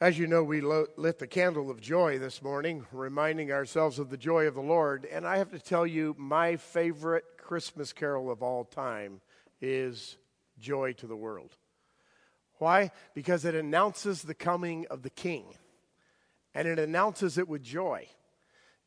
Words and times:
As 0.00 0.16
you 0.16 0.28
know, 0.28 0.44
we 0.44 0.60
lit 0.60 1.18
the 1.18 1.26
candle 1.26 1.72
of 1.72 1.80
joy 1.80 2.20
this 2.20 2.40
morning, 2.40 2.86
reminding 2.92 3.50
ourselves 3.50 3.98
of 3.98 4.10
the 4.10 4.16
joy 4.16 4.46
of 4.46 4.54
the 4.54 4.60
Lord. 4.60 5.04
And 5.10 5.26
I 5.26 5.38
have 5.38 5.50
to 5.50 5.58
tell 5.58 5.84
you, 5.84 6.14
my 6.16 6.54
favorite 6.54 7.24
Christmas 7.36 7.92
carol 7.92 8.30
of 8.30 8.40
all 8.40 8.62
time 8.62 9.20
is 9.60 10.16
Joy 10.56 10.92
to 10.92 11.08
the 11.08 11.16
World. 11.16 11.56
Why? 12.58 12.92
Because 13.12 13.44
it 13.44 13.56
announces 13.56 14.22
the 14.22 14.34
coming 14.34 14.86
of 14.88 15.02
the 15.02 15.10
King, 15.10 15.56
and 16.54 16.68
it 16.68 16.78
announces 16.78 17.36
it 17.36 17.48
with 17.48 17.64
joy. 17.64 18.06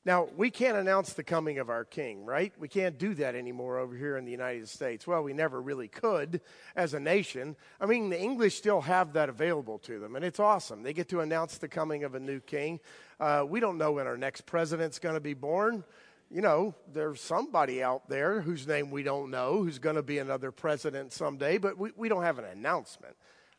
Now, 0.03 0.29
we 0.35 0.49
can't 0.49 0.77
announce 0.77 1.13
the 1.13 1.23
coming 1.23 1.59
of 1.59 1.69
our 1.69 1.85
king, 1.85 2.25
right? 2.25 2.51
We 2.57 2.67
can't 2.67 2.97
do 2.97 3.13
that 3.15 3.35
anymore 3.35 3.77
over 3.77 3.95
here 3.95 4.17
in 4.17 4.25
the 4.25 4.31
United 4.31 4.67
States. 4.67 5.05
Well, 5.05 5.21
we 5.21 5.33
never 5.33 5.61
really 5.61 5.87
could 5.87 6.41
as 6.75 6.95
a 6.95 6.99
nation. 6.99 7.55
I 7.79 7.85
mean, 7.85 8.09
the 8.09 8.19
English 8.19 8.55
still 8.55 8.81
have 8.81 9.13
that 9.13 9.29
available 9.29 9.77
to 9.79 9.99
them, 9.99 10.15
and 10.15 10.25
it's 10.25 10.39
awesome. 10.39 10.81
They 10.81 10.93
get 10.93 11.09
to 11.09 11.19
announce 11.19 11.59
the 11.59 11.67
coming 11.67 12.03
of 12.03 12.15
a 12.15 12.19
new 12.19 12.39
king. 12.39 12.79
Uh, 13.19 13.45
we 13.47 13.59
don't 13.59 13.77
know 13.77 13.91
when 13.91 14.07
our 14.07 14.17
next 14.17 14.47
president's 14.47 14.97
going 14.97 15.13
to 15.13 15.21
be 15.21 15.35
born. 15.35 15.83
You 16.31 16.41
know, 16.41 16.73
there's 16.91 17.21
somebody 17.21 17.83
out 17.83 18.09
there 18.09 18.41
whose 18.41 18.65
name 18.65 18.89
we 18.89 19.03
don't 19.03 19.29
know 19.29 19.61
who's 19.61 19.77
going 19.77 19.97
to 19.97 20.03
be 20.03 20.17
another 20.17 20.51
president 20.51 21.13
someday, 21.13 21.59
but 21.59 21.77
we, 21.77 21.91
we 21.95 22.09
don't 22.09 22.23
have 22.23 22.39
an 22.39 22.45
announcement. 22.45 23.15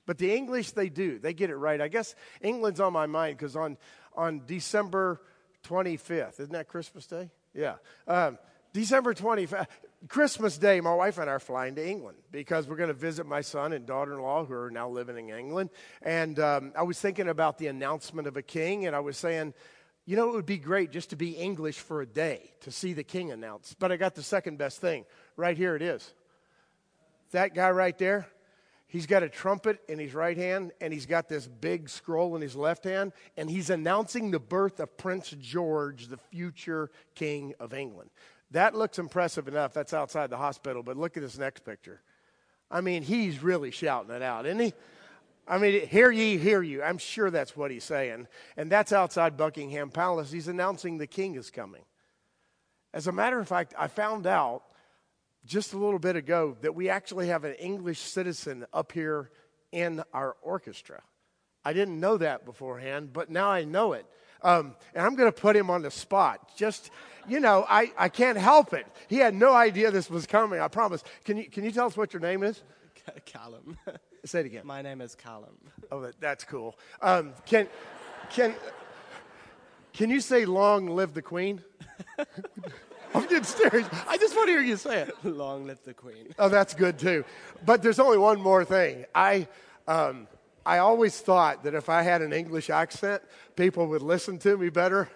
But 0.07 0.19
the 0.19 0.35
English, 0.35 0.73
they 0.73 0.89
do. 0.89 1.21
They 1.21 1.35
get 1.35 1.51
it 1.51 1.57
right. 1.57 1.81
I 1.81 1.87
guess 1.87 2.17
England's 2.41 2.81
on 2.81 2.93
my 2.93 3.07
mind 3.07 3.39
because 3.39 3.55
on, 3.55 3.77
on 4.17 4.43
December 4.45 5.21
25th. 5.63 6.41
Isn't 6.41 6.53
that 6.53 6.69
Christmas 6.69 7.07
Day? 7.07 7.31
Yeah. 7.55 7.75
Um, 8.07 8.39
December 8.73 9.15
25th, 9.15 9.67
Christmas 10.09 10.59
Day, 10.59 10.81
my 10.81 10.95
wife 10.95 11.19
and 11.19 11.29
I 11.29 11.35
are 11.35 11.39
flying 11.39 11.75
to 11.77 11.87
England 11.87 12.19
because 12.31 12.67
we're 12.67 12.77
going 12.77 12.89
to 12.89 12.95
visit 12.95 13.27
my 13.27 13.41
son 13.41 13.73
and 13.73 13.87
daughter 13.87 14.15
in 14.15 14.21
law 14.21 14.45
who 14.45 14.55
are 14.55 14.71
now 14.71 14.89
living 14.89 15.29
in 15.29 15.39
England. 15.39 15.71
And 16.01 16.39
um, 16.41 16.73
I 16.77 16.83
was 16.83 16.99
thinking 16.99 17.29
about 17.29 17.59
the 17.59 17.69
announcement 17.69 18.27
of 18.27 18.37
a 18.37 18.43
king, 18.43 18.87
and 18.87 18.97
I 18.97 19.01
was 19.01 19.17
saying, 19.17 19.55
you 20.05 20.17
know, 20.17 20.29
it 20.31 20.35
would 20.35 20.47
be 20.47 20.59
great 20.59 20.91
just 20.91 21.11
to 21.11 21.17
be 21.17 21.33
English 21.33 21.79
for 21.79 22.01
a 22.01 22.07
day 22.07 22.51
to 22.63 22.73
see 22.73 22.93
the 22.93 23.05
king 23.05 23.31
announced. 23.31 23.79
But 23.79 23.93
I 23.93 23.97
got 23.97 24.15
the 24.15 24.23
second 24.23 24.59
best 24.59 24.81
thing. 24.81 25.05
Right 25.37 25.57
here 25.57 25.77
it 25.77 25.83
is. 25.83 26.13
That 27.31 27.55
guy 27.55 27.71
right 27.71 27.97
there, 27.97 28.27
He's 28.93 29.07
got 29.07 29.23
a 29.23 29.29
trumpet 29.31 29.81
in 29.89 29.99
his 29.99 30.13
right 30.13 30.37
hand, 30.37 30.73
and 30.79 30.93
he's 30.93 31.07
got 31.07 31.27
this 31.27 31.49
big 31.49 31.89
scroll 31.89 32.37
in 32.37 32.43
his 32.43 32.55
left 32.55 32.85
hand, 32.85 33.15
and 33.39 33.49
he's 33.49 33.71
announcing 33.71 34.31
the 34.31 34.39
birth 34.39 34.81
of 34.81 34.99
Prince 34.99 35.31
George, 35.41 36.09
the 36.09 36.19
future 36.19 36.91
King 37.15 37.55
of 37.59 37.73
England. 37.73 38.11
That 38.51 38.75
looks 38.75 38.99
impressive 38.99 39.49
enough. 39.49 39.73
That's 39.73 39.95
outside 39.95 40.29
the 40.29 40.37
hospital, 40.37 40.83
but 40.83 40.99
look 40.99 41.17
at 41.17 41.23
this 41.23 41.39
next 41.39 41.65
picture. 41.65 42.03
I 42.71 42.83
mean, 42.83 43.03
he's 43.03 43.43
really 43.43 43.71
shouting 43.71 44.15
it 44.15 44.21
out, 44.21 44.45
isn't 44.45 44.61
he? 44.61 44.75
I 45.49 45.57
mean, 45.57 45.87
hear 45.87 46.11
ye, 46.11 46.37
hear 46.37 46.61
you. 46.61 46.83
I'm 46.83 46.99
sure 46.99 47.31
that's 47.31 47.57
what 47.57 47.71
he's 47.71 47.85
saying. 47.85 48.29
And 48.59 48.71
that's 48.71 48.93
outside 48.93 49.39
Buckingham 49.39 49.89
Palace. 49.89 50.31
He's 50.31 50.49
announcing 50.49 50.99
the 50.99 51.07
king 51.07 51.37
is 51.37 51.51
coming. 51.51 51.87
As 52.93 53.07
a 53.07 53.13
matter 53.13 53.41
of 53.41 53.49
fact, 53.49 53.73
I 53.79 53.87
found 53.87 54.27
out 54.27 54.65
just 55.45 55.73
a 55.73 55.79
little 55.79 55.99
bit 55.99 56.17
ago 56.17 56.57
that 56.63 56.75
we 56.75 56.89
actually 56.89 57.29
have 57.29 57.45
an 57.45 57.55
English 57.55 58.01
citizen 58.01 58.67
up 58.73 58.93
here 58.93 59.31
in 59.73 60.03
our 60.13 60.37
orchestra. 60.43 61.03
I 61.65 61.73
didn't 61.73 62.01
know 62.01 62.17
that 62.19 62.45
beforehand, 62.45 63.13
but 63.13 63.31
now 63.31 63.49
I 63.49 63.65
know 63.65 63.93
it. 63.93 64.07
Um, 64.43 64.75
and 64.95 65.07
I'm 65.07 65.15
going 65.15 65.33
to 65.33 65.41
put 65.41 65.55
him 65.55 65.71
on 65.71 65.83
the 65.83 65.91
spot. 65.91 66.57
Just, 66.57 66.91
you 67.29 67.39
know, 67.39 67.65
I, 67.69 67.93
I 67.97 68.09
can't 68.09 68.39
help 68.39 68.73
it. 68.73 68.87
He 69.09 69.17
had 69.17 69.35
no 69.35 69.55
idea 69.55 69.91
this 69.91 70.11
was 70.11 70.27
coming, 70.27 70.61
I 70.61 70.69
promise. 70.69 71.05
Can 71.25 71.37
you, 71.37 71.49
can 71.49 71.65
you 71.65 71.71
tell 71.71 71.87
us 71.87 71.97
what 71.97 72.13
your 72.13 72.21
name 72.21 72.43
is? 72.43 72.63
Callum. 73.25 73.79
Say 74.25 74.41
it 74.41 74.47
again. 74.47 74.63
My 74.65 74.83
name 74.83 75.01
is 75.01 75.15
Callum. 75.15 75.57
Oh, 75.91 76.11
that's 76.21 76.45
cool. 76.45 76.79
Um, 77.01 77.35
can, 77.45 77.67
can, 78.31 78.55
can 79.93 80.11
you 80.11 80.21
say 80.21 80.45
long 80.45 80.87
live 80.87 81.13
the 81.13 81.23
queen? 81.23 81.61
I'm 83.15 83.23
getting 83.23 83.45
serious. 83.45 83.89
I 84.09 84.17
just 84.17 84.35
want 84.35 84.49
to 84.49 84.53
hear 84.53 84.63
you 84.63 84.77
say 84.77 85.03
it. 85.03 85.15
Long 85.25 85.67
live 85.67 85.81
the 85.85 85.95
queen. 85.95 86.35
Oh, 86.39 86.49
that's 86.49 86.75
good 86.75 86.99
too. 86.99 87.25
But 87.65 87.83
there's 87.83 87.99
only 87.99 88.19
one 88.19 88.41
more 88.41 88.65
thing. 88.65 89.05
I, 89.15 89.49
um, 89.87 90.29
I 90.65 90.79
always 90.79 91.19
thought 91.21 91.65
that 91.65 91.75
if 91.75 91.89
I 91.89 92.03
had 92.03 92.23
an 92.23 92.33
English 92.33 92.71
accent, 92.71 93.23
people 93.57 93.87
would 93.89 94.03
listen 94.03 94.39
to 94.41 94.57
me 94.57 94.69
better. 94.69 95.09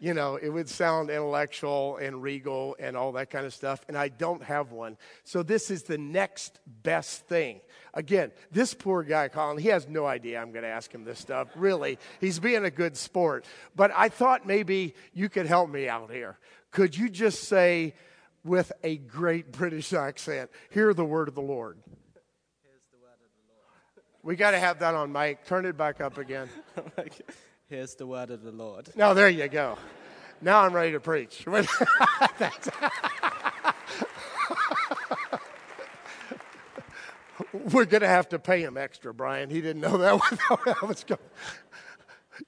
You 0.00 0.14
know, 0.14 0.36
it 0.36 0.48
would 0.48 0.68
sound 0.68 1.10
intellectual 1.10 1.96
and 1.98 2.22
regal 2.22 2.76
and 2.78 2.96
all 2.96 3.12
that 3.12 3.30
kind 3.30 3.46
of 3.46 3.54
stuff. 3.54 3.80
And 3.88 3.96
I 3.96 4.08
don't 4.08 4.42
have 4.42 4.72
one. 4.72 4.96
So 5.24 5.42
this 5.42 5.70
is 5.70 5.84
the 5.84 5.98
next 5.98 6.58
best 6.82 7.26
thing. 7.26 7.60
Again, 7.92 8.32
this 8.50 8.74
poor 8.74 9.02
guy, 9.02 9.28
Colin, 9.28 9.58
he 9.58 9.68
has 9.68 9.86
no 9.86 10.06
idea 10.06 10.40
I'm 10.40 10.50
going 10.50 10.64
to 10.64 10.68
ask 10.68 10.92
him 10.92 11.04
this 11.04 11.20
stuff. 11.20 11.48
Really, 11.54 11.98
he's 12.20 12.38
being 12.38 12.64
a 12.64 12.70
good 12.70 12.96
sport. 12.96 13.44
But 13.76 13.92
I 13.94 14.08
thought 14.08 14.46
maybe 14.46 14.94
you 15.12 15.28
could 15.28 15.46
help 15.46 15.70
me 15.70 15.88
out 15.88 16.10
here. 16.10 16.38
Could 16.74 16.96
you 16.96 17.08
just 17.08 17.44
say 17.44 17.94
with 18.44 18.72
a 18.82 18.96
great 18.96 19.52
British 19.52 19.92
accent, 19.92 20.50
hear 20.70 20.92
the 20.92 21.04
word 21.04 21.28
of 21.28 21.36
the 21.36 21.40
Lord? 21.40 21.78
Here's 22.64 22.82
the 22.90 22.98
word 22.98 23.12
of 23.14 23.30
the 23.36 23.42
Lord. 23.54 24.04
We 24.24 24.34
got 24.34 24.50
to 24.50 24.58
have 24.58 24.80
that 24.80 24.96
on 24.96 25.12
mic. 25.12 25.46
Turn 25.46 25.66
it 25.66 25.76
back 25.76 26.00
up 26.00 26.18
again. 26.18 26.48
Here's 27.68 27.94
the 27.94 28.08
word 28.08 28.32
of 28.32 28.42
the 28.42 28.50
Lord. 28.50 28.88
Now, 28.96 29.14
there 29.14 29.28
you 29.28 29.46
go. 29.46 29.78
Now 30.40 30.62
I'm 30.62 30.72
ready 30.72 30.90
to 30.92 31.00
preach. 31.00 31.46
We're 37.72 37.84
going 37.84 38.00
to 38.00 38.08
have 38.08 38.30
to 38.30 38.40
pay 38.40 38.62
him 38.62 38.76
extra, 38.76 39.14
Brian. 39.14 39.48
He 39.48 39.60
didn't 39.60 39.80
know 39.80 39.96
that 39.98 40.14
was 40.82 41.04
going. 41.04 41.20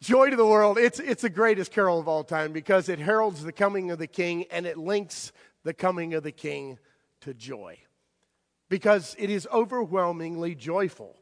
Joy 0.00 0.30
to 0.30 0.36
the 0.36 0.46
world. 0.46 0.78
It's, 0.78 0.98
it's 0.98 1.22
the 1.22 1.30
greatest 1.30 1.72
carol 1.72 2.00
of 2.00 2.08
all 2.08 2.24
time 2.24 2.52
because 2.52 2.88
it 2.88 2.98
heralds 2.98 3.42
the 3.42 3.52
coming 3.52 3.90
of 3.90 3.98
the 3.98 4.06
king 4.06 4.44
and 4.50 4.66
it 4.66 4.76
links 4.76 5.32
the 5.64 5.74
coming 5.74 6.14
of 6.14 6.22
the 6.22 6.32
king 6.32 6.78
to 7.20 7.34
joy. 7.34 7.78
Because 8.68 9.14
it 9.18 9.30
is 9.30 9.46
overwhelmingly 9.52 10.54
joyful 10.54 11.16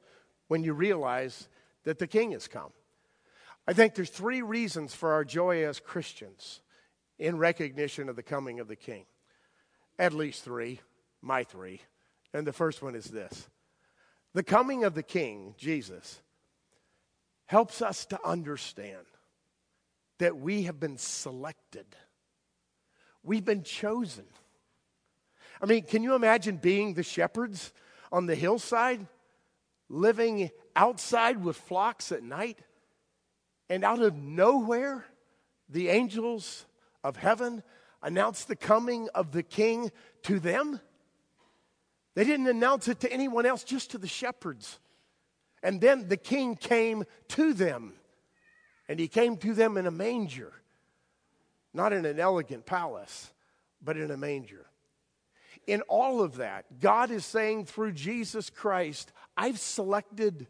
when 0.48 0.64
you 0.64 0.72
realize 0.72 1.48
that 1.84 1.98
the 1.98 2.06
king 2.06 2.32
has 2.32 2.48
come. 2.48 2.72
I 3.66 3.72
think 3.72 3.94
there's 3.94 4.10
three 4.10 4.42
reasons 4.42 4.94
for 4.94 5.12
our 5.12 5.24
joy 5.24 5.66
as 5.66 5.80
Christians 5.80 6.60
in 7.18 7.38
recognition 7.38 8.08
of 8.08 8.16
the 8.16 8.22
coming 8.22 8.60
of 8.60 8.68
the 8.68 8.76
king. 8.76 9.04
At 9.98 10.12
least 10.12 10.42
three, 10.42 10.80
my 11.22 11.44
three. 11.44 11.82
And 12.32 12.46
the 12.46 12.52
first 12.52 12.82
one 12.82 12.94
is 12.94 13.06
this 13.06 13.48
the 14.32 14.42
coming 14.42 14.84
of 14.84 14.94
the 14.94 15.02
king, 15.02 15.54
Jesus, 15.56 16.20
helps 17.54 17.80
us 17.80 18.04
to 18.06 18.18
understand 18.26 19.06
that 20.18 20.36
we 20.36 20.64
have 20.64 20.80
been 20.80 20.98
selected, 20.98 21.86
we've 23.22 23.44
been 23.44 23.62
chosen. 23.62 24.24
I 25.62 25.66
mean, 25.66 25.84
can 25.84 26.02
you 26.02 26.16
imagine 26.16 26.56
being 26.56 26.94
the 26.94 27.04
shepherds 27.04 27.72
on 28.10 28.26
the 28.26 28.34
hillside, 28.34 29.06
living 29.88 30.50
outside 30.74 31.44
with 31.44 31.56
flocks 31.56 32.10
at 32.10 32.24
night, 32.24 32.58
and 33.70 33.84
out 33.84 34.02
of 34.02 34.16
nowhere, 34.16 35.04
the 35.68 35.90
angels 35.90 36.66
of 37.04 37.14
heaven 37.14 37.62
announced 38.02 38.48
the 38.48 38.56
coming 38.56 39.08
of 39.14 39.30
the 39.30 39.44
king 39.44 39.92
to 40.24 40.40
them? 40.40 40.80
They 42.16 42.24
didn't 42.24 42.48
announce 42.48 42.88
it 42.88 42.98
to 42.98 43.12
anyone 43.12 43.46
else, 43.46 43.62
just 43.62 43.92
to 43.92 43.98
the 43.98 44.08
shepherds. 44.08 44.80
And 45.64 45.80
then 45.80 46.08
the 46.08 46.16
king 46.18 46.54
came 46.54 47.04
to 47.28 47.54
them. 47.54 47.94
And 48.86 49.00
he 49.00 49.08
came 49.08 49.38
to 49.38 49.54
them 49.54 49.78
in 49.78 49.86
a 49.86 49.90
manger, 49.90 50.52
not 51.72 51.94
in 51.94 52.04
an 52.04 52.20
elegant 52.20 52.66
palace, 52.66 53.32
but 53.82 53.96
in 53.96 54.10
a 54.10 54.16
manger. 54.16 54.66
In 55.66 55.80
all 55.82 56.20
of 56.22 56.36
that, 56.36 56.80
God 56.80 57.10
is 57.10 57.24
saying 57.24 57.64
through 57.64 57.92
Jesus 57.92 58.50
Christ, 58.50 59.10
I've 59.38 59.58
selected 59.58 60.46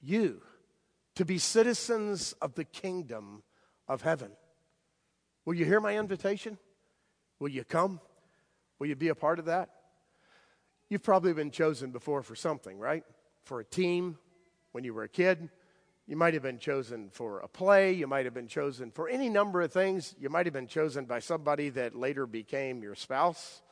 you 0.00 0.42
to 1.16 1.24
be 1.24 1.38
citizens 1.38 2.32
of 2.40 2.54
the 2.54 2.64
kingdom 2.64 3.42
of 3.88 4.02
heaven. 4.02 4.30
Will 5.44 5.54
you 5.54 5.64
hear 5.64 5.80
my 5.80 5.98
invitation? 5.98 6.56
Will 7.40 7.48
you 7.48 7.64
come? 7.64 8.00
Will 8.78 8.86
you 8.86 8.94
be 8.94 9.08
a 9.08 9.14
part 9.16 9.40
of 9.40 9.46
that? 9.46 9.70
You've 10.88 11.02
probably 11.02 11.32
been 11.32 11.50
chosen 11.50 11.90
before 11.90 12.22
for 12.22 12.36
something, 12.36 12.78
right? 12.78 13.02
For 13.42 13.58
a 13.58 13.64
team, 13.64 14.18
when 14.76 14.84
you 14.84 14.92
were 14.92 15.04
a 15.04 15.08
kid. 15.08 15.48
You 16.06 16.18
might 16.18 16.34
have 16.34 16.42
been 16.42 16.58
chosen 16.58 17.08
for 17.08 17.38
a 17.38 17.48
play. 17.48 17.94
You 17.94 18.06
might 18.06 18.26
have 18.26 18.34
been 18.34 18.46
chosen 18.46 18.90
for 18.90 19.08
any 19.08 19.30
number 19.30 19.62
of 19.62 19.72
things. 19.72 20.14
You 20.20 20.28
might 20.28 20.44
have 20.44 20.52
been 20.52 20.66
chosen 20.66 21.06
by 21.06 21.20
somebody 21.20 21.70
that 21.70 21.96
later 21.96 22.26
became 22.26 22.82
your 22.82 22.94
spouse. 22.94 23.62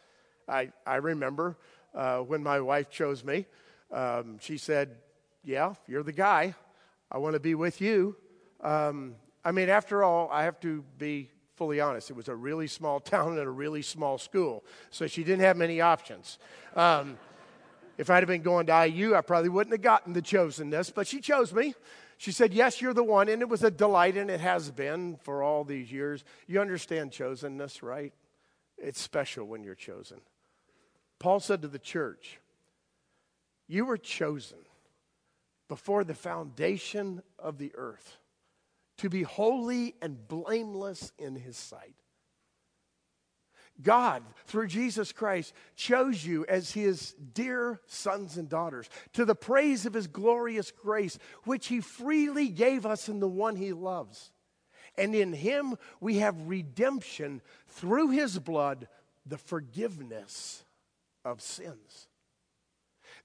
I, 0.48 0.72
I 0.86 0.96
remember 0.96 1.58
uh, 1.94 2.20
when 2.20 2.42
my 2.42 2.58
wife 2.62 2.88
chose 2.88 3.22
me, 3.22 3.44
um, 3.92 4.38
she 4.40 4.56
said, 4.56 4.96
Yeah, 5.44 5.74
you're 5.86 6.02
the 6.02 6.10
guy. 6.10 6.54
I 7.12 7.18
want 7.18 7.34
to 7.34 7.40
be 7.40 7.54
with 7.54 7.82
you. 7.82 8.16
Um, 8.62 9.16
I 9.44 9.52
mean, 9.52 9.68
after 9.68 10.02
all, 10.02 10.30
I 10.32 10.44
have 10.44 10.58
to 10.60 10.82
be 10.96 11.28
fully 11.56 11.80
honest. 11.80 12.08
It 12.08 12.16
was 12.16 12.28
a 12.28 12.34
really 12.34 12.66
small 12.66 12.98
town 13.14 13.32
and 13.32 13.46
a 13.46 13.50
really 13.50 13.82
small 13.82 14.16
school, 14.16 14.64
so 14.88 15.06
she 15.06 15.22
didn't 15.22 15.42
have 15.42 15.58
many 15.58 15.82
options. 15.82 16.38
Um, 16.74 17.18
If 17.96 18.10
I'd 18.10 18.22
have 18.22 18.28
been 18.28 18.42
going 18.42 18.66
to 18.66 18.86
IU, 18.86 19.14
I 19.14 19.20
probably 19.20 19.48
wouldn't 19.48 19.72
have 19.72 19.82
gotten 19.82 20.12
the 20.12 20.22
chosenness, 20.22 20.92
but 20.92 21.06
she 21.06 21.20
chose 21.20 21.52
me. 21.52 21.74
She 22.18 22.32
said, 22.32 22.52
Yes, 22.52 22.80
you're 22.80 22.94
the 22.94 23.04
one. 23.04 23.28
And 23.28 23.42
it 23.42 23.48
was 23.48 23.62
a 23.62 23.70
delight, 23.70 24.16
and 24.16 24.30
it 24.30 24.40
has 24.40 24.70
been 24.70 25.16
for 25.22 25.42
all 25.42 25.64
these 25.64 25.90
years. 25.90 26.24
You 26.46 26.60
understand 26.60 27.12
chosenness, 27.12 27.82
right? 27.82 28.12
It's 28.78 29.00
special 29.00 29.46
when 29.46 29.62
you're 29.62 29.74
chosen. 29.74 30.20
Paul 31.18 31.40
said 31.40 31.62
to 31.62 31.68
the 31.68 31.78
church, 31.78 32.40
You 33.66 33.84
were 33.84 33.96
chosen 33.96 34.58
before 35.68 36.04
the 36.04 36.14
foundation 36.14 37.22
of 37.38 37.58
the 37.58 37.72
earth 37.74 38.18
to 38.98 39.08
be 39.08 39.22
holy 39.22 39.94
and 40.02 40.28
blameless 40.28 41.12
in 41.18 41.36
his 41.36 41.56
sight. 41.56 41.94
God, 43.82 44.22
through 44.46 44.68
Jesus 44.68 45.12
Christ, 45.12 45.52
chose 45.74 46.24
you 46.24 46.46
as 46.46 46.72
his 46.72 47.12
dear 47.12 47.80
sons 47.86 48.36
and 48.36 48.48
daughters 48.48 48.88
to 49.14 49.24
the 49.24 49.34
praise 49.34 49.84
of 49.84 49.94
his 49.94 50.06
glorious 50.06 50.70
grace, 50.70 51.18
which 51.44 51.66
he 51.66 51.80
freely 51.80 52.48
gave 52.48 52.86
us 52.86 53.08
in 53.08 53.20
the 53.20 53.28
one 53.28 53.56
he 53.56 53.72
loves. 53.72 54.30
And 54.96 55.14
in 55.14 55.32
him 55.32 55.76
we 56.00 56.18
have 56.18 56.48
redemption 56.48 57.42
through 57.68 58.10
his 58.10 58.38
blood, 58.38 58.86
the 59.26 59.38
forgiveness 59.38 60.64
of 61.24 61.40
sins. 61.40 62.08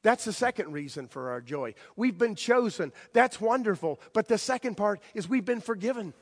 That's 0.02 0.26
the 0.26 0.34
second 0.34 0.72
reason 0.72 1.08
for 1.08 1.30
our 1.30 1.42
joy. 1.42 1.74
We've 1.96 2.18
been 2.18 2.36
chosen. 2.36 2.94
That's 3.14 3.42
wonderful. 3.42 4.00
But 4.14 4.28
the 4.28 4.38
second 4.38 4.76
part 4.76 5.02
is 5.14 5.28
we've 5.28 5.46
been 5.46 5.62
forgiven. 5.62 6.14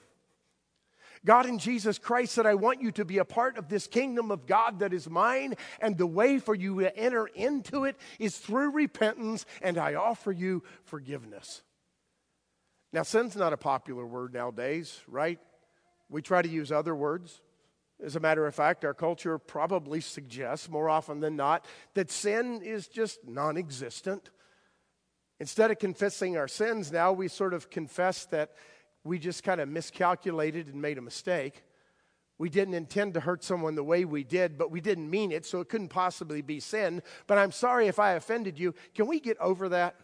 God 1.27 1.45
in 1.45 1.59
Jesus 1.59 1.99
Christ 1.99 2.31
said, 2.31 2.45
I 2.45 2.55
want 2.55 2.81
you 2.81 2.89
to 2.93 3.03
be 3.03 3.17
a 3.17 3.25
part 3.25 3.57
of 3.57 3.67
this 3.67 3.85
kingdom 3.85 4.31
of 4.31 4.47
God 4.47 4.79
that 4.79 4.93
is 4.93 5.09
mine, 5.09 5.55
and 5.81 5.97
the 5.97 6.07
way 6.07 6.39
for 6.39 6.55
you 6.55 6.79
to 6.79 6.97
enter 6.97 7.27
into 7.27 7.83
it 7.83 7.97
is 8.17 8.37
through 8.37 8.71
repentance, 8.71 9.45
and 9.61 9.77
I 9.77 9.95
offer 9.95 10.31
you 10.31 10.63
forgiveness. 10.85 11.63
Now, 12.93 13.03
sin's 13.03 13.35
not 13.35 13.51
a 13.51 13.57
popular 13.57 14.05
word 14.05 14.33
nowadays, 14.33 15.01
right? 15.05 15.37
We 16.09 16.21
try 16.21 16.41
to 16.41 16.47
use 16.47 16.71
other 16.71 16.95
words. 16.95 17.41
As 18.01 18.15
a 18.15 18.21
matter 18.21 18.47
of 18.47 18.55
fact, 18.55 18.85
our 18.85 18.93
culture 18.93 19.37
probably 19.37 19.99
suggests 19.99 20.69
more 20.69 20.87
often 20.87 21.19
than 21.19 21.35
not 21.35 21.65
that 21.93 22.09
sin 22.09 22.61
is 22.63 22.87
just 22.87 23.19
non 23.27 23.57
existent. 23.57 24.29
Instead 25.41 25.71
of 25.71 25.77
confessing 25.77 26.37
our 26.37 26.47
sins, 26.47 26.89
now 26.89 27.11
we 27.11 27.27
sort 27.27 27.53
of 27.53 27.69
confess 27.69 28.25
that 28.27 28.51
we 29.07 29.19
just 29.19 29.43
kind 29.43 29.61
of 29.61 29.69
miscalculated 29.69 30.67
and 30.67 30.81
made 30.81 30.97
a 30.97 31.01
mistake. 31.01 31.63
We 32.37 32.49
didn't 32.49 32.75
intend 32.75 33.15
to 33.15 33.19
hurt 33.19 33.43
someone 33.43 33.75
the 33.75 33.83
way 33.83 34.05
we 34.05 34.23
did, 34.23 34.57
but 34.57 34.69
we 34.69 34.79
didn't 34.79 35.09
mean 35.09 35.31
it, 35.31 35.45
so 35.45 35.59
it 35.59 35.69
couldn't 35.69 35.89
possibly 35.89 36.41
be 36.41 36.59
sin. 36.59 37.01
But 37.25 37.39
I'm 37.39 37.51
sorry 37.51 37.87
if 37.87 37.97
I 37.97 38.11
offended 38.11 38.59
you. 38.59 38.75
Can 38.93 39.07
we 39.07 39.19
get 39.19 39.39
over 39.39 39.69
that? 39.69 39.95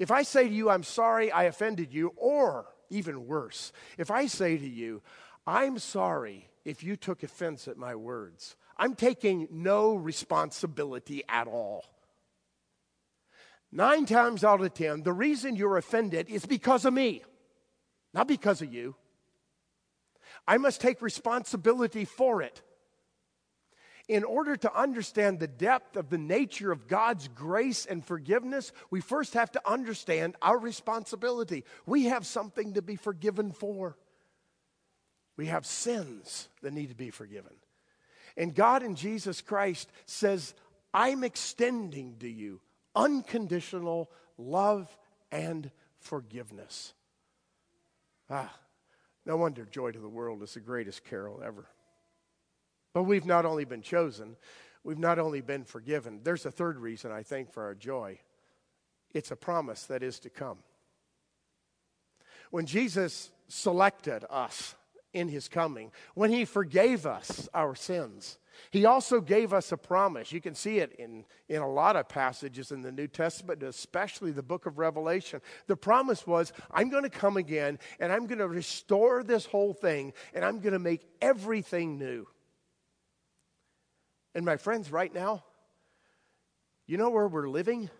If 0.00 0.10
I 0.10 0.22
say 0.22 0.48
to 0.48 0.54
you, 0.54 0.70
I'm 0.70 0.82
sorry 0.82 1.30
I 1.30 1.44
offended 1.44 1.92
you, 1.92 2.12
or 2.16 2.66
even 2.88 3.26
worse, 3.26 3.72
if 3.98 4.10
I 4.10 4.26
say 4.26 4.56
to 4.56 4.68
you, 4.68 5.02
I'm 5.46 5.78
sorry 5.78 6.48
if 6.64 6.82
you 6.82 6.96
took 6.96 7.22
offense 7.22 7.68
at 7.68 7.76
my 7.76 7.94
words, 7.94 8.56
I'm 8.76 8.94
taking 8.94 9.46
no 9.50 9.94
responsibility 9.94 11.22
at 11.28 11.46
all. 11.46 11.84
Nine 13.70 14.06
times 14.06 14.42
out 14.42 14.60
of 14.60 14.74
ten, 14.74 15.02
the 15.02 15.12
reason 15.12 15.54
you're 15.54 15.76
offended 15.76 16.28
is 16.28 16.44
because 16.46 16.84
of 16.84 16.92
me 16.92 17.22
not 18.12 18.28
because 18.28 18.62
of 18.62 18.72
you. 18.72 18.94
I 20.46 20.58
must 20.58 20.80
take 20.80 21.02
responsibility 21.02 22.04
for 22.04 22.42
it. 22.42 22.62
In 24.08 24.24
order 24.24 24.56
to 24.56 24.76
understand 24.76 25.38
the 25.38 25.46
depth 25.46 25.96
of 25.96 26.10
the 26.10 26.18
nature 26.18 26.72
of 26.72 26.88
God's 26.88 27.28
grace 27.28 27.86
and 27.86 28.04
forgiveness, 28.04 28.72
we 28.90 29.00
first 29.00 29.34
have 29.34 29.52
to 29.52 29.68
understand 29.68 30.34
our 30.42 30.58
responsibility. 30.58 31.64
We 31.86 32.06
have 32.06 32.26
something 32.26 32.74
to 32.74 32.82
be 32.82 32.96
forgiven 32.96 33.52
for. 33.52 33.96
We 35.36 35.46
have 35.46 35.64
sins 35.64 36.48
that 36.62 36.72
need 36.72 36.88
to 36.88 36.96
be 36.96 37.10
forgiven. 37.10 37.52
And 38.36 38.54
God 38.54 38.82
in 38.82 38.96
Jesus 38.96 39.40
Christ 39.40 39.88
says, 40.06 40.54
I'm 40.92 41.22
extending 41.22 42.16
to 42.18 42.28
you 42.28 42.60
unconditional 42.96 44.10
love 44.36 44.94
and 45.30 45.70
forgiveness. 46.00 46.94
Ah, 48.30 48.54
no 49.26 49.36
wonder 49.36 49.64
Joy 49.64 49.90
to 49.90 49.98
the 49.98 50.08
World 50.08 50.42
is 50.42 50.54
the 50.54 50.60
greatest 50.60 51.04
carol 51.04 51.42
ever. 51.44 51.66
But 52.94 53.02
we've 53.04 53.26
not 53.26 53.44
only 53.44 53.64
been 53.64 53.82
chosen, 53.82 54.36
we've 54.84 54.98
not 54.98 55.18
only 55.18 55.40
been 55.40 55.64
forgiven. 55.64 56.20
There's 56.22 56.46
a 56.46 56.50
third 56.50 56.78
reason, 56.78 57.12
I 57.12 57.22
think, 57.22 57.52
for 57.52 57.64
our 57.64 57.74
joy 57.74 58.20
it's 59.12 59.30
a 59.30 59.36
promise 59.36 59.84
that 59.86 60.02
is 60.02 60.18
to 60.20 60.30
come. 60.30 60.58
When 62.50 62.66
Jesus 62.66 63.30
selected 63.48 64.24
us 64.30 64.74
in 65.12 65.28
his 65.28 65.48
coming, 65.48 65.90
when 66.14 66.30
he 66.30 66.44
forgave 66.44 67.06
us 67.06 67.48
our 67.52 67.74
sins, 67.74 68.38
he 68.70 68.84
also 68.84 69.20
gave 69.20 69.52
us 69.52 69.72
a 69.72 69.76
promise. 69.76 70.32
You 70.32 70.40
can 70.40 70.54
see 70.54 70.78
it 70.78 70.92
in, 70.98 71.24
in 71.48 71.62
a 71.62 71.68
lot 71.68 71.96
of 71.96 72.08
passages 72.08 72.72
in 72.72 72.82
the 72.82 72.92
New 72.92 73.06
Testament, 73.06 73.62
especially 73.62 74.32
the 74.32 74.42
book 74.42 74.66
of 74.66 74.78
Revelation. 74.78 75.40
The 75.66 75.76
promise 75.76 76.26
was, 76.26 76.52
I'm 76.70 76.90
going 76.90 77.04
to 77.04 77.10
come 77.10 77.36
again 77.36 77.78
and 77.98 78.12
I'm 78.12 78.26
going 78.26 78.38
to 78.38 78.48
restore 78.48 79.22
this 79.22 79.46
whole 79.46 79.72
thing 79.72 80.12
and 80.34 80.44
I'm 80.44 80.60
going 80.60 80.72
to 80.72 80.78
make 80.78 81.06
everything 81.20 81.98
new. 81.98 82.26
And 84.34 84.44
my 84.44 84.56
friends, 84.56 84.92
right 84.92 85.12
now, 85.12 85.44
you 86.86 86.96
know 86.96 87.10
where 87.10 87.28
we're 87.28 87.48
living? 87.48 87.90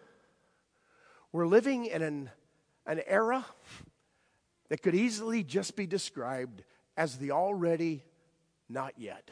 We're 1.33 1.47
living 1.47 1.87
in 1.87 2.03
an, 2.03 2.31
an 2.87 3.03
era 3.07 3.45
that 4.69 4.83
could 4.83 4.95
easily 4.95 5.43
just 5.43 5.77
be 5.77 5.87
described 5.87 6.63
as 6.97 7.19
the 7.19 7.33
already 7.33 8.05
not 8.69 8.95
yet. 8.97 9.31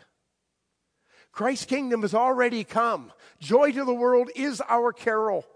Christ's 1.33 1.67
kingdom 1.67 2.03
has 2.03 2.15
already 2.15 2.65
come. 2.65 3.13
Joy 3.41 3.73
to 3.73 3.85
the 3.85 3.95
world 3.95 4.31
is 4.35 4.61
our 4.69 4.93
carol. 4.93 5.47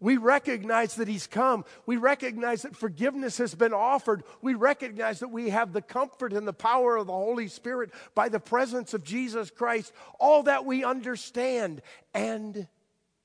We 0.00 0.16
recognize 0.16 0.94
that 0.94 1.08
He's 1.08 1.26
come. 1.26 1.64
We 1.84 1.96
recognize 1.96 2.62
that 2.62 2.76
forgiveness 2.76 3.38
has 3.38 3.54
been 3.54 3.74
offered. 3.74 4.22
We 4.40 4.54
recognize 4.54 5.20
that 5.20 5.28
we 5.28 5.50
have 5.50 5.72
the 5.72 5.82
comfort 5.82 6.32
and 6.32 6.46
the 6.46 6.52
power 6.52 6.96
of 6.96 7.08
the 7.08 7.12
Holy 7.12 7.48
Spirit 7.48 7.90
by 8.14 8.28
the 8.28 8.40
presence 8.40 8.94
of 8.94 9.04
Jesus 9.04 9.50
Christ. 9.50 9.92
All 10.20 10.44
that 10.44 10.64
we 10.64 10.84
understand. 10.84 11.82
And 12.14 12.68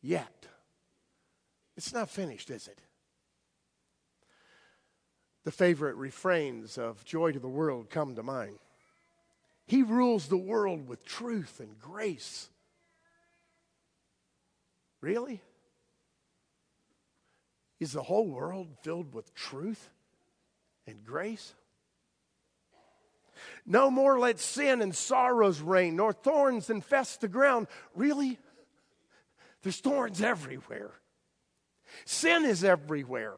yet, 0.02 0.48
it's 1.78 1.94
not 1.94 2.10
finished, 2.10 2.50
is 2.50 2.68
it? 2.68 2.80
The 5.44 5.52
favorite 5.52 5.96
refrains 5.96 6.78
of 6.78 7.04
Joy 7.06 7.34
to 7.34 7.40
the 7.40 7.50
World 7.50 7.90
come 7.90 8.16
to 8.16 8.24
mind. 8.24 8.58
He 9.66 9.84
rules 9.84 10.28
the 10.28 10.38
world 10.38 10.88
with 10.88 11.06
truth 11.06 11.60
and 11.60 11.80
grace. 11.80 12.50
Really? 15.02 15.42
Is 17.80 17.94
the 17.94 18.04
whole 18.04 18.28
world 18.28 18.68
filled 18.82 19.14
with 19.14 19.34
truth 19.34 19.90
and 20.88 21.04
grace? 21.04 21.54
No 23.66 23.90
more 23.90 24.20
let 24.20 24.40
sin 24.40 24.82
and 24.82 24.96
sorrows 24.96 25.60
reign, 25.60 25.96
nor 25.96 26.14
thorns 26.14 26.70
infest 26.70 27.22
the 27.22 27.28
ground. 27.28 27.68
Really? 27.96 28.40
There's 29.62 29.80
thorns 29.80 30.22
everywhere. 30.22 30.92
Sin 32.06 32.46
is 32.46 32.64
everywhere. 32.64 33.36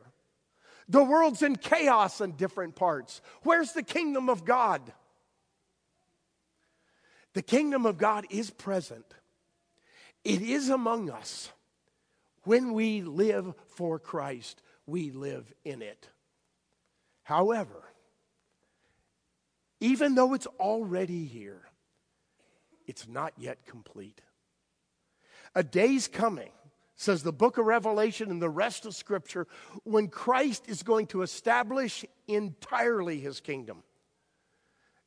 The 0.88 1.03
world's 1.03 1.41
in 1.41 1.55
chaos 1.55 2.22
in 2.22 2.34
different 2.34 2.75
parts. 2.75 3.22
Where's 3.44 3.72
the 3.72 3.84
kingdom 3.84 4.29
of 4.29 4.46
God? 4.46 4.82
The 7.36 7.42
kingdom 7.42 7.86
of 7.86 7.98
God 7.98 8.25
is 8.30 8.50
present, 8.50 9.06
it 10.24 10.42
is 10.42 10.70
among 10.70 11.12
us. 11.12 11.51
When 12.44 12.74
we 12.74 13.01
live 13.01 13.54
for 13.68 14.00
Christ, 14.00 14.62
we 14.86 15.12
live 15.12 15.51
in 15.65 15.82
it. 15.82 16.10
However, 17.24 17.84
even 19.82 20.15
though 20.15 20.34
it's 20.34 20.46
already 20.60 21.25
here, 21.25 21.63
it's 22.86 23.08
not 23.08 23.34
yet 23.36 23.65
complete. 23.65 24.22
A 25.56 25.63
day's 25.63 26.08
coming, 26.08 26.51
says 26.96 27.24
the 27.24 27.34
book 27.34 27.58
of 27.58 27.65
Revelation 27.65 28.30
and 28.30 28.42
the 28.42 28.50
rest 28.50 28.86
of 28.86 28.96
Scripture, 28.96 29.48
when 29.84 30.08
Christ 30.08 30.70
is 30.70 30.84
going 30.84 31.08
to 31.08 31.24
establish 31.24 32.06
entirely 32.27 33.20
his 33.20 33.42
kingdom 33.42 33.84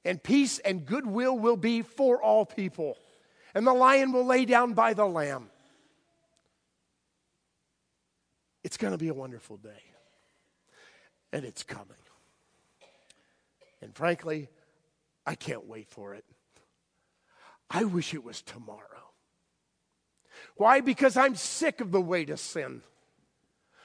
and 0.05 0.23
peace 0.23 0.59
and 0.59 0.87
goodwill 0.87 1.39
will 1.39 1.57
be 1.57 1.83
for 1.83 2.23
all 2.23 2.47
people. 2.47 2.97
And 3.55 3.67
the 3.67 3.73
lion 3.73 4.13
will 4.13 4.25
lay 4.25 4.45
down 4.45 4.75
by 4.75 4.95
the 4.95 5.07
lamb. 5.07 5.51
It's 8.63 8.77
going 8.77 8.93
to 8.93 8.99
be 8.99 9.09
a 9.09 9.15
wonderful 9.15 9.57
day. 9.57 9.83
And 11.33 11.45
it's 11.45 11.63
coming. 11.63 11.87
And 13.81 13.95
frankly, 13.95 14.49
I 15.27 15.35
can't 15.35 15.67
wait 15.67 15.89
for 15.89 16.15
it. 16.15 16.25
I 17.71 17.85
wish 17.85 18.15
it 18.15 18.25
was 18.25 18.43
tomorrow. 18.43 18.83
Why? 20.57 20.81
Because 20.81 21.17
I'm 21.17 21.35
sick 21.35 21.81
of 21.81 21.93
the 21.93 22.01
weight 22.01 22.31
of 22.31 22.41
sin. 22.41 22.83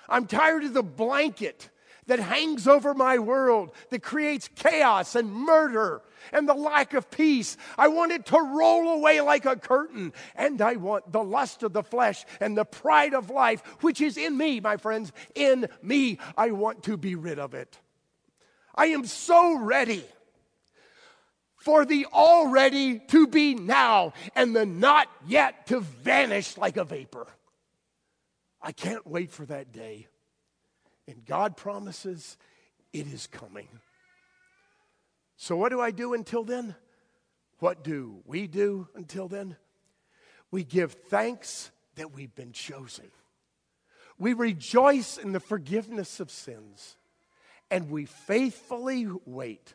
I'm 0.08 0.25
tired 0.25 0.63
of 0.63 0.74
the 0.74 0.84
blanket 0.84 1.70
that 2.07 2.19
hangs 2.19 2.67
over 2.67 2.93
my 2.93 3.19
world, 3.19 3.72
that 3.89 4.03
creates 4.03 4.50
chaos 4.55 5.15
and 5.15 5.31
murder 5.31 6.01
and 6.31 6.48
the 6.48 6.53
lack 6.53 6.93
of 6.93 7.12
peace. 7.12 7.57
I 7.77 7.89
want 7.89 8.12
it 8.12 8.25
to 8.27 8.38
roll 8.38 8.89
away 8.89 9.22
like 9.22 9.45
a 9.45 9.55
curtain. 9.55 10.13
And 10.36 10.62
I 10.62 10.75
want 10.75 11.12
the 11.12 11.24
lust 11.24 11.63
of 11.63 11.74
the 11.74 11.83
flesh 11.83 12.25
and 12.39 12.57
the 12.57 12.65
pride 12.65 13.13
of 13.13 13.29
life, 13.29 13.62
which 13.81 14.01
is 14.01 14.17
in 14.17 14.38
me, 14.38 14.60
my 14.60 14.77
friends, 14.77 15.12
in 15.36 15.67
me. 15.81 16.19
I 16.38 16.51
want 16.51 16.83
to 16.83 16.98
be 16.98 17.15
rid 17.15 17.39
of 17.39 17.53
it. 17.53 17.77
I 18.75 18.88
am 18.88 19.05
so 19.05 19.57
ready 19.57 20.03
for 21.57 21.86
the 21.86 22.07
already 22.07 23.00
to 23.00 23.27
be 23.27 23.55
now 23.55 24.13
and 24.36 24.55
the 24.55 24.65
not 24.65 25.07
yet 25.27 25.67
to 25.67 25.79
vanish 25.79 26.57
like 26.57 26.77
a 26.77 26.83
vapor. 26.83 27.27
I 28.62 28.72
can't 28.72 29.05
wait 29.05 29.31
for 29.31 29.45
that 29.45 29.72
day. 29.72 30.07
And 31.07 31.25
God 31.25 31.57
promises 31.57 32.38
it 32.93 33.07
is 33.07 33.27
coming. 33.27 33.67
So, 35.36 35.55
what 35.55 35.69
do 35.69 35.81
I 35.81 35.91
do 35.91 36.13
until 36.13 36.43
then? 36.43 36.75
What 37.60 37.83
do 37.83 38.22
we 38.25 38.48
do 38.48 38.88
until 38.95 39.27
then? 39.27 39.57
We 40.51 40.63
give 40.63 40.93
thanks 40.93 41.72
that 41.95 42.13
we've 42.13 42.33
been 42.36 42.51
chosen. 42.51 43.05
We 44.19 44.33
rejoice 44.33 45.17
in 45.17 45.31
the 45.31 45.39
forgiveness 45.39 46.19
of 46.19 46.29
sins. 46.29 46.98
And 47.72 47.89
we 47.89 48.05
faithfully 48.05 49.07
wait 49.25 49.74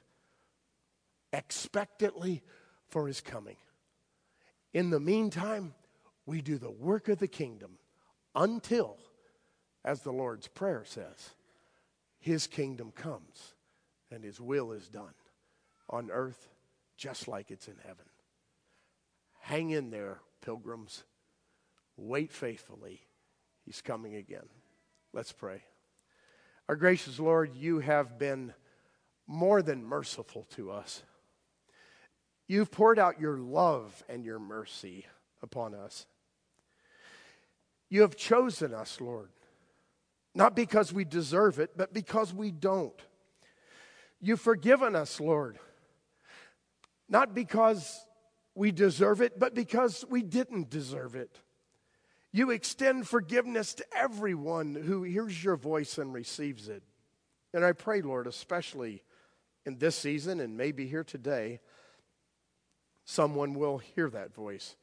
expectantly 1.33 2.43
for 2.89 3.07
his 3.07 3.21
coming. 3.21 3.57
In 4.73 4.91
the 4.91 5.01
meantime, 5.01 5.75
we 6.27 6.41
do 6.41 6.59
the 6.59 6.71
work 6.71 7.09
of 7.09 7.19
the 7.19 7.29
kingdom 7.29 7.79
until, 8.35 8.99
as 9.89 10.03
the 10.03 10.13
Lord's 10.13 10.49
Prayer 10.49 10.83
says, 10.85 11.31
his 12.21 12.47
kingdom 12.47 12.93
comes 12.95 13.55
and 14.11 14.23
his 14.23 14.39
will 14.39 14.73
is 14.73 14.87
done 14.87 15.15
on 15.89 16.11
earth 16.11 16.51
just 16.99 17.27
like 17.27 17.51
it's 17.51 17.69
in 17.69 17.77
heaven. 17.87 18.05
Hang 19.41 19.71
in 19.71 19.89
there, 19.89 20.19
pilgrims. 20.43 21.05
Wait 21.97 22.31
faithfully. 22.31 23.01
He's 23.65 23.81
coming 23.81 24.15
again. 24.15 24.45
Let's 25.15 25.33
pray. 25.33 25.63
Our 26.69 26.77
gracious 26.77 27.19
Lord, 27.19 27.55
you 27.55 27.79
have 27.79 28.19
been 28.19 28.53
more 29.27 29.63
than 29.63 29.83
merciful 29.83 30.47
to 30.57 30.71
us. 30.71 31.03
You've 32.47 32.71
poured 32.71 32.99
out 32.99 33.23
your 33.23 33.39
love 33.39 34.05
and 34.07 34.23
your 34.23 34.39
mercy 34.39 35.07
upon 35.43 35.75
us. 35.75 36.05
You 37.89 38.03
have 38.03 38.17
chosen 38.17 38.75
us, 38.75 39.01
Lord, 39.01 39.31
not 40.39 40.55
because 40.55 40.93
we 40.93 41.05
deserve 41.05 41.59
it, 41.59 41.73
but 41.77 41.93
because 41.93 42.33
we 42.33 42.53
don't. 42.53 42.95
You've 44.21 44.41
forgiven 44.41 44.95
us, 44.95 45.19
Lord, 45.19 45.59
not 47.09 47.35
because 47.35 48.07
we 48.55 48.71
deserve 48.71 49.21
it, 49.21 49.41
but 49.41 49.53
because 49.53 50.05
we 50.09 50.23
didn't 50.23 50.71
deserve 50.71 51.17
it. 51.17 51.41
You 52.31 52.51
extend 52.51 53.09
forgiveness 53.09 53.75
to 53.75 53.85
everyone 53.97 54.77
who 54.77 55.03
hears 55.03 55.43
your 55.43 55.57
voice 55.57 55.99
and 55.99 56.15
receives 56.15 56.69
it. 56.69 56.85
And 57.53 57.65
I 57.65 57.73
pray, 57.73 58.01
Lord, 58.01 58.29
especially 58.29 59.03
in 59.67 59.79
this 59.79 59.97
season 59.97 60.39
and 60.39 60.57
maybe 60.57 60.87
here 60.87 61.03
today, 61.03 61.59
someone 63.05 63.55
will 63.55 63.79
hear 63.79 64.09
that 64.11 64.33
voice. 64.33 64.77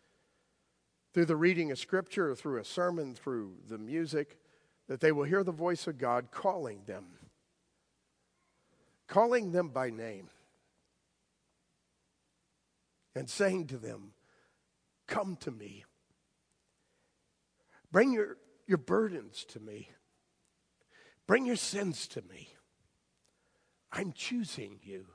Through 1.14 1.28
the 1.28 1.38
reading 1.38 1.72
of 1.72 1.80
Scripture, 1.80 2.36
through 2.36 2.60
a 2.60 2.66
sermon, 2.66 3.16
through 3.16 3.54
the 3.70 3.78
music, 3.78 4.38
that 4.88 5.00
they 5.00 5.12
will 5.12 5.24
hear 5.24 5.44
the 5.44 5.52
voice 5.52 5.88
of 5.88 5.98
God 5.98 6.30
calling 6.32 6.82
them, 6.86 7.06
calling 9.08 9.52
them 9.52 9.70
by 9.70 9.90
name, 9.90 10.30
and 13.16 13.30
saying 13.30 13.68
to 13.68 13.78
them, 13.78 14.12
Come 15.08 15.36
to 15.38 15.52
me. 15.52 15.86
Bring 17.92 18.12
your, 18.12 18.38
your 18.68 18.80
burdens 18.80 19.46
to 19.50 19.60
me. 19.60 19.90
Bring 21.28 21.46
your 21.46 21.56
sins 21.56 22.08
to 22.10 22.22
me. 22.24 22.50
I'm 23.92 24.12
choosing 24.12 24.80
you. 24.84 25.06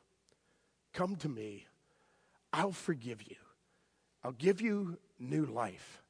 Come 0.93 1.17
to 1.17 1.29
me. 1.29 1.67
I'll 2.53 2.73
forgive 2.73 3.23
you. 3.23 3.37
I'll 4.25 4.33
give 4.33 4.61
you 4.61 4.99
new 5.19 5.45
life. 5.45 6.03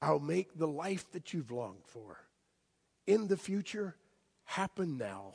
I'll 0.00 0.20
make 0.20 0.56
the 0.56 0.68
life 0.68 1.10
that 1.12 1.32
you've 1.32 1.50
longed 1.50 1.84
for 1.86 2.18
in 3.06 3.26
the 3.26 3.36
future 3.36 3.96
happen 4.44 4.96
now, 4.96 5.34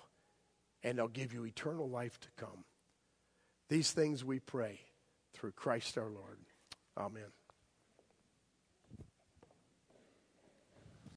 and 0.83 0.99
I'll 0.99 1.07
give 1.07 1.33
you 1.33 1.45
eternal 1.45 1.89
life 1.89 2.19
to 2.21 2.27
come. 2.37 2.63
These 3.69 3.91
things 3.91 4.23
we 4.23 4.39
pray 4.39 4.79
through 5.33 5.51
Christ 5.51 5.97
our 5.97 6.09
Lord. 6.09 6.37
Amen. 6.97 7.31